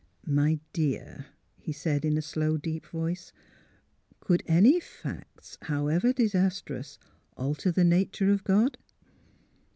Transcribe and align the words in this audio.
''My 0.25 0.59
dear," 0.73 1.27
he 1.59 1.71
said, 1.71 2.03
in 2.03 2.17
a 2.17 2.23
slow, 2.23 2.57
deep 2.57 2.87
voice, 2.87 3.31
*' 3.77 4.19
could 4.25 4.41
any 4.47 4.79
facts, 4.79 5.59
however 5.61 6.11
disastrous, 6.11 6.97
alter 7.37 7.71
the 7.71 7.83
nature 7.83 8.31
of 8.31 8.43
God? 8.43 8.79